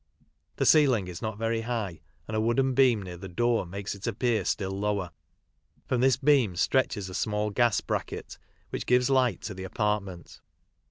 The 0.55 0.65
ceiling 0.65 1.07
is 1.07 1.21
not 1.21 1.37
very 1.37 1.61
high, 1.61 2.01
and 2.27 2.35
a 2.35 2.41
wooden 2.41 2.73
beam 2.73 3.03
near 3.03 3.17
the 3.17 3.27
door 3.29 3.67
makes 3.67 3.93
it 3.93 4.07
appear 4.07 4.43
still 4.45 4.71
lower. 4.71 5.11
From 5.85 6.01
this 6.01 6.17
beam 6.17 6.55
stretches 6.55 7.07
a 7.07 7.13
small 7.13 7.51
gas 7.51 7.81
bracket, 7.81 8.39
which 8.71 8.87
gives 8.87 9.11
light 9.11 9.41
to 9.41 9.53
the 9.53 9.63
apartment. 9.63 10.41